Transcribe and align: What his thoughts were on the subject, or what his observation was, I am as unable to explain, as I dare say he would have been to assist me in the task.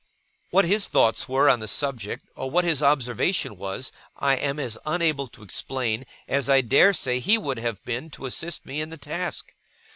What 0.49 0.65
his 0.65 0.87
thoughts 0.87 1.29
were 1.29 1.47
on 1.47 1.59
the 1.59 1.67
subject, 1.67 2.27
or 2.35 2.49
what 2.49 2.63
his 2.65 2.81
observation 2.81 3.55
was, 3.55 3.91
I 4.17 4.35
am 4.35 4.59
as 4.59 4.79
unable 4.83 5.27
to 5.27 5.43
explain, 5.43 6.05
as 6.27 6.49
I 6.49 6.61
dare 6.61 6.91
say 6.91 7.19
he 7.19 7.37
would 7.37 7.59
have 7.59 7.83
been 7.85 8.09
to 8.17 8.25
assist 8.25 8.65
me 8.65 8.81
in 8.81 8.89
the 8.89 8.97
task. 8.97 9.53